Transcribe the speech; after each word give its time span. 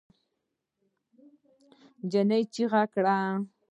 نجلۍ 2.03 2.43
چیغه 2.53 2.83
کړه. 2.93 3.17